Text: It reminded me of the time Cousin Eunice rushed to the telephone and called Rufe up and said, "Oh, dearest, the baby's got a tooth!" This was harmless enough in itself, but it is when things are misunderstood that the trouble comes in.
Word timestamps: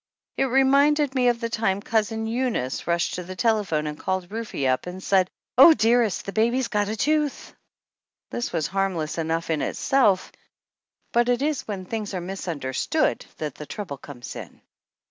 It 0.35 0.45
reminded 0.45 1.13
me 1.13 1.27
of 1.27 1.39
the 1.39 1.49
time 1.51 1.79
Cousin 1.79 2.25
Eunice 2.25 2.87
rushed 2.87 3.13
to 3.13 3.23
the 3.23 3.35
telephone 3.35 3.85
and 3.85 3.99
called 3.99 4.31
Rufe 4.31 4.65
up 4.65 4.87
and 4.87 5.03
said, 5.03 5.29
"Oh, 5.59 5.75
dearest, 5.75 6.25
the 6.25 6.31
baby's 6.33 6.69
got 6.69 6.87
a 6.87 6.95
tooth!" 6.97 7.53
This 8.31 8.51
was 8.51 8.65
harmless 8.65 9.19
enough 9.19 9.51
in 9.51 9.61
itself, 9.61 10.31
but 11.13 11.29
it 11.29 11.43
is 11.43 11.67
when 11.67 11.85
things 11.85 12.15
are 12.15 12.19
misunderstood 12.19 13.27
that 13.37 13.53
the 13.53 13.67
trouble 13.67 13.97
comes 13.99 14.35
in. 14.35 14.63